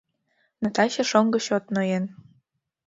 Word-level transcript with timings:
Но 0.61 0.67
таче 0.75 1.03
шоҥго 1.09 1.39
чот 1.45 1.63
ноен. 1.73 2.05